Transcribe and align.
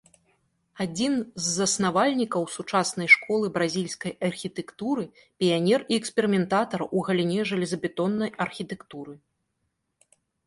Адзін 0.83 1.13
з 1.47 1.51
заснавальнікаў 1.57 2.43
сучаснай 2.53 3.09
школы 3.15 3.51
бразільскай 3.57 4.13
архітэктуры, 4.29 5.03
піянер 5.43 5.85
і 5.95 5.99
эксперыментатар 6.01 6.85
у 6.89 7.03
галіне 7.09 7.39
жалезабетоннай 7.51 8.31
архітэктуры. 8.47 9.13